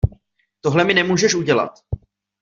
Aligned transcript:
Tohle 0.61 0.83
mi 0.83 0.93
nemůžeš 0.93 1.35
udělat. 1.35 1.71